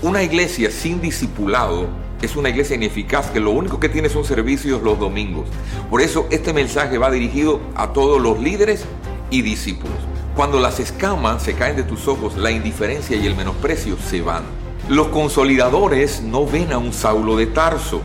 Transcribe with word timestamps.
Una 0.00 0.22
iglesia 0.22 0.70
sin 0.70 1.00
discipulado 1.00 1.88
es 2.22 2.36
una 2.36 2.50
iglesia 2.50 2.76
ineficaz 2.76 3.32
que 3.32 3.40
lo 3.40 3.50
único 3.50 3.80
que 3.80 3.88
tiene 3.88 4.08
son 4.08 4.24
servicios 4.24 4.80
los 4.80 4.96
domingos. 4.96 5.48
Por 5.90 6.00
eso 6.00 6.28
este 6.30 6.52
mensaje 6.52 6.98
va 6.98 7.10
dirigido 7.10 7.60
a 7.74 7.92
todos 7.92 8.22
los 8.22 8.38
líderes 8.38 8.84
y 9.28 9.42
discípulos. 9.42 9.96
Cuando 10.36 10.60
las 10.60 10.78
escamas 10.78 11.42
se 11.42 11.54
caen 11.54 11.74
de 11.74 11.82
tus 11.82 12.06
ojos, 12.06 12.36
la 12.36 12.52
indiferencia 12.52 13.16
y 13.16 13.26
el 13.26 13.34
menosprecio 13.34 13.96
se 13.98 14.20
van. 14.20 14.44
Los 14.88 15.08
consolidadores 15.08 16.22
no 16.22 16.46
ven 16.46 16.72
a 16.72 16.78
un 16.78 16.92
Saulo 16.92 17.36
de 17.36 17.46
Tarso. 17.46 18.00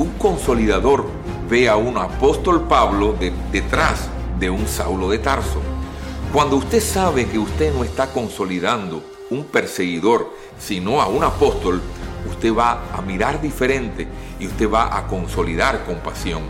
Un 0.00 0.10
consolidador 0.18 1.06
ve 1.48 1.68
a 1.68 1.76
un 1.76 1.96
apóstol 1.96 2.66
Pablo 2.66 3.14
detrás 3.52 4.08
de 4.40 4.50
un 4.50 4.66
Saulo 4.66 5.10
de 5.10 5.20
Tarso. 5.20 5.60
Cuando 6.32 6.56
usted 6.56 6.80
sabe 6.80 7.26
que 7.26 7.38
usted 7.38 7.72
no 7.72 7.84
está 7.84 8.12
consolidando 8.12 9.15
un 9.30 9.44
perseguidor, 9.44 10.30
sino 10.58 11.00
a 11.00 11.06
un 11.06 11.24
apóstol, 11.24 11.80
usted 12.30 12.54
va 12.54 12.82
a 12.92 13.02
mirar 13.02 13.40
diferente 13.40 14.06
y 14.38 14.46
usted 14.46 14.70
va 14.70 14.96
a 14.96 15.06
consolidar 15.06 15.84
compasión. 15.84 16.42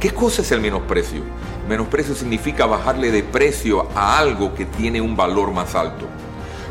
¿Qué 0.00 0.10
cosa 0.10 0.42
es 0.42 0.52
el 0.52 0.60
menosprecio? 0.60 1.22
Menosprecio 1.68 2.14
significa 2.14 2.66
bajarle 2.66 3.10
de 3.10 3.22
precio 3.22 3.88
a 3.94 4.18
algo 4.18 4.54
que 4.54 4.66
tiene 4.66 5.00
un 5.00 5.16
valor 5.16 5.52
más 5.52 5.74
alto. 5.74 6.06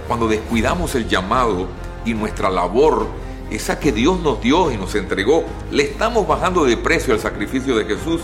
Cuando 0.08 0.28
descuidamos 0.28 0.94
el 0.96 1.08
llamado 1.08 1.68
y 2.06 2.14
nuestra 2.14 2.50
labor, 2.50 3.08
esa 3.50 3.80
que 3.80 3.92
Dios 3.92 4.20
nos 4.20 4.42
dio 4.42 4.72
y 4.72 4.78
nos 4.78 4.94
entregó, 4.96 5.46
le 5.72 5.84
estamos 5.84 6.28
bajando 6.28 6.66
de 6.66 6.78
precio 6.78 7.14
al 7.14 7.20
sacrificio 7.20 7.76
de 7.76 7.86
Jesús 7.86 8.22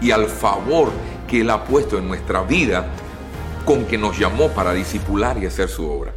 y 0.00 0.10
al 0.10 0.26
favor 0.26 0.90
que 1.28 1.42
Él 1.42 1.50
ha 1.50 1.64
puesto 1.64 1.98
en 1.98 2.08
nuestra 2.08 2.42
vida 2.42 2.88
con 3.64 3.84
que 3.84 3.98
nos 3.98 4.18
llamó 4.18 4.48
para 4.48 4.72
disipular 4.72 5.38
y 5.38 5.46
hacer 5.46 5.68
su 5.68 5.88
obra. 5.88 6.14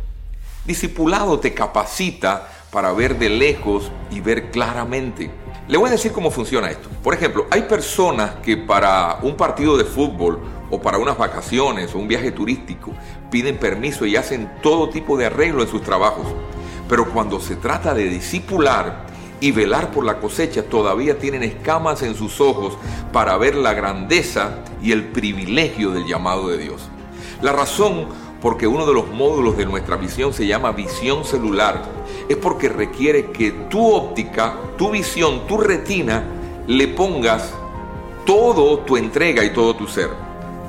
Discipulado 0.65 1.39
te 1.39 1.53
capacita 1.55 2.47
para 2.71 2.93
ver 2.93 3.17
de 3.17 3.29
lejos 3.29 3.91
y 4.11 4.19
ver 4.19 4.51
claramente. 4.51 5.31
Le 5.67 5.77
voy 5.77 5.89
a 5.89 5.93
decir 5.93 6.11
cómo 6.11 6.29
funciona 6.29 6.69
esto. 6.69 6.87
Por 7.03 7.15
ejemplo, 7.15 7.47
hay 7.49 7.63
personas 7.63 8.35
que 8.43 8.57
para 8.57 9.17
un 9.23 9.35
partido 9.35 9.75
de 9.75 9.85
fútbol 9.85 10.39
o 10.69 10.79
para 10.79 10.99
unas 10.99 11.17
vacaciones 11.17 11.95
o 11.95 11.97
un 11.97 12.07
viaje 12.07 12.31
turístico 12.31 12.93
piden 13.31 13.57
permiso 13.57 14.05
y 14.05 14.15
hacen 14.15 14.51
todo 14.61 14.89
tipo 14.89 15.17
de 15.17 15.25
arreglo 15.25 15.63
en 15.63 15.67
sus 15.67 15.81
trabajos. 15.81 16.27
Pero 16.87 17.09
cuando 17.11 17.39
se 17.39 17.55
trata 17.55 17.93
de 17.95 18.03
discipular 18.05 19.07
y 19.39 19.51
velar 19.51 19.89
por 19.89 20.05
la 20.05 20.19
cosecha, 20.19 20.63
todavía 20.63 21.17
tienen 21.17 21.41
escamas 21.41 22.03
en 22.03 22.13
sus 22.13 22.39
ojos 22.39 22.77
para 23.11 23.35
ver 23.37 23.55
la 23.55 23.73
grandeza 23.73 24.59
y 24.83 24.91
el 24.91 25.05
privilegio 25.05 25.91
del 25.91 26.05
llamado 26.05 26.49
de 26.49 26.59
Dios. 26.59 26.89
La 27.41 27.51
razón 27.51 28.07
porque 28.41 28.65
uno 28.65 28.85
de 28.87 28.93
los 28.93 29.07
módulos 29.09 29.55
de 29.55 29.65
nuestra 29.65 29.95
visión 29.95 30.33
se 30.33 30.47
llama 30.47 30.71
visión 30.71 31.23
celular. 31.23 31.83
Es 32.27 32.37
porque 32.37 32.69
requiere 32.69 33.31
que 33.31 33.51
tu 33.69 33.93
óptica, 33.93 34.55
tu 34.77 34.89
visión, 34.89 35.45
tu 35.47 35.59
retina, 35.59 36.23
le 36.65 36.87
pongas 36.87 37.53
todo 38.25 38.79
tu 38.79 38.97
entrega 38.97 39.45
y 39.45 39.53
todo 39.53 39.75
tu 39.75 39.87
ser. 39.87 40.09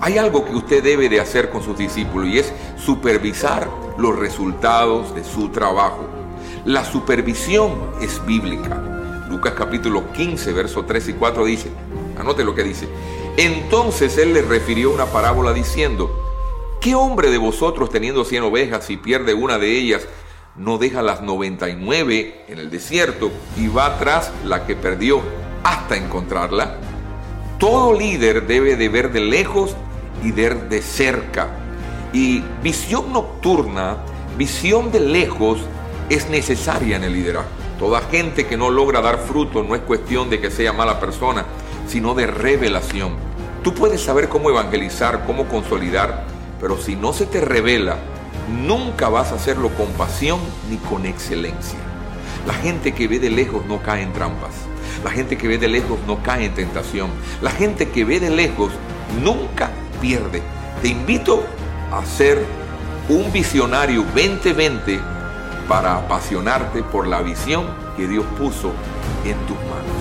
Hay 0.01 0.19
algo 0.19 0.45
que 0.45 0.55
usted 0.55 0.83
debe 0.83 1.09
de 1.09 1.21
hacer 1.21 1.49
con 1.49 1.63
sus 1.63 1.79
discípulos 1.79 2.29
y 2.29 2.39
es 2.39 2.53
supervisar 2.77 3.69
los 3.97 4.19
resultados 4.19 5.15
de 5.15 5.25
su 5.25 5.49
trabajo. 5.49 6.05
La 6.65 6.85
supervisión 6.85 7.73
es 8.03 8.25
bíblica. 8.27 8.77
Lucas 9.31 9.55
capítulo 9.57 10.13
15, 10.13 10.53
verso 10.53 10.85
3 10.85 11.09
y 11.09 11.13
4 11.15 11.45
dice, 11.47 11.71
anote 12.19 12.45
lo 12.45 12.55
que 12.55 12.65
dice, 12.65 12.87
entonces 13.37 14.19
él 14.19 14.35
le 14.35 14.43
refirió 14.43 14.91
una 14.91 15.07
parábola 15.07 15.55
diciendo, 15.55 16.32
¿Qué 16.83 16.97
hombre 16.97 17.31
de 17.31 17.39
vosotros 17.39 17.91
teniendo 17.91 18.25
cien 18.25 18.43
ovejas 18.43 18.91
y 18.91 18.97
pierde 18.97 19.35
una 19.35 19.57
de 19.57 19.79
ellas, 19.79 20.03
no 20.57 20.79
deja 20.79 21.01
las 21.01 21.23
99 21.23 22.47
en 22.49 22.59
el 22.59 22.71
desierto 22.71 23.31
y 23.57 23.69
va 23.69 24.01
tras 24.01 24.33
la 24.45 24.67
que 24.67 24.75
perdió 24.75 25.23
hasta 25.63 25.97
encontrarla? 25.97 26.79
Todo 27.61 27.97
líder 27.97 28.49
debe 28.49 28.75
de 28.75 28.89
ver 28.89 29.13
de 29.13 29.21
lejos 29.21 29.77
y 30.25 30.33
ver 30.33 30.69
de 30.69 30.83
cerca. 30.83 31.51
Y 32.13 32.43
visión 32.65 33.13
nocturna, 33.13 33.99
visión 34.37 34.91
de 34.91 34.99
lejos, 34.99 35.61
es 36.09 36.29
necesaria 36.31 36.97
en 36.97 37.05
el 37.05 37.13
liderazgo. 37.13 37.49
Toda 37.79 38.01
gente 38.01 38.49
que 38.49 38.57
no 38.57 38.71
logra 38.71 39.01
dar 39.01 39.21
fruto 39.21 39.63
no 39.63 39.77
es 39.77 39.83
cuestión 39.83 40.31
de 40.31 40.41
que 40.41 40.51
sea 40.51 40.73
mala 40.73 40.99
persona, 40.99 41.47
sino 41.87 42.17
de 42.17 42.27
revelación. 42.27 43.15
Tú 43.63 43.73
puedes 43.73 44.03
saber 44.03 44.29
cómo 44.29 44.51
evangelizar, 44.51 45.25
cómo 45.25 45.47
consolidar, 45.47 46.32
pero 46.63 46.81
si 46.81 46.95
no 46.95 47.13
se 47.13 47.27
te 47.27 47.41
revela, 47.41 47.97
nunca 48.65 49.09
vas 49.09 49.33
a 49.33 49.35
hacerlo 49.35 49.71
con 49.71 49.89
pasión 49.89 50.39
ni 50.71 50.77
con 50.77 51.05
excelencia. 51.05 51.79
La 52.47 52.55
gente 52.55 52.93
que 52.93 53.09
ve 53.09 53.19
de 53.19 53.31
lejos 53.31 53.67
no 53.67 53.83
cae 53.83 54.03
en 54.03 54.13
trampas. 54.13 54.53
La 55.03 55.11
gente 55.11 55.37
que 55.37 55.49
ve 55.49 55.59
de 55.59 55.67
lejos 55.67 55.99
no 56.07 56.23
cae 56.23 56.47
en 56.47 56.55
tentación. 56.55 57.11
La 57.41 57.51
gente 57.51 57.91
que 57.91 58.05
ve 58.05 58.21
de 58.21 58.31
lejos 58.31 58.71
nunca 59.25 59.71
pierde. 60.01 60.41
Te 60.83 60.89
invito 60.89 61.43
a 61.91 62.07
ser 62.07 62.45
un 63.09 63.33
visionario 63.33 64.05
2020 64.15 65.01
para 65.69 65.97
apasionarte 65.97 66.85
por 66.85 67.09
la 67.09 67.23
visión 67.23 67.67
que 67.97 68.07
Dios 68.07 68.25
puso 68.39 68.73
en 69.25 69.37
tus 69.47 69.57
manos. 69.57 69.92